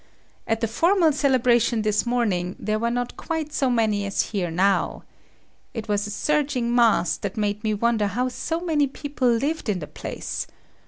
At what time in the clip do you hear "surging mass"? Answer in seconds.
6.11-7.17